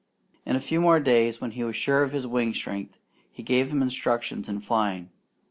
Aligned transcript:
In 0.47 0.55
a 0.55 0.59
few 0.59 0.81
more 0.81 0.99
days, 0.99 1.39
when 1.39 1.51
he 1.51 1.63
was 1.63 1.75
sure 1.75 2.01
of 2.01 2.11
his 2.11 2.25
wing 2.25 2.55
strength, 2.55 2.97
he 3.31 3.43
gave 3.43 3.69
him 3.69 3.83
instructions 3.83 4.49
in 4.49 4.59
flying. 4.59 5.11